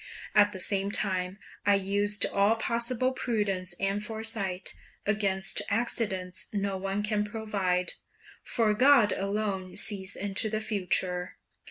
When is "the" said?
0.51-0.59, 10.49-10.59